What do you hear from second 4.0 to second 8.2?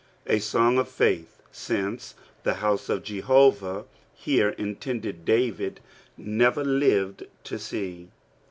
here intmded, David never lived to see.